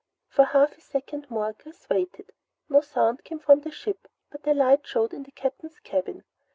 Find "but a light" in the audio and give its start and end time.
4.31-4.87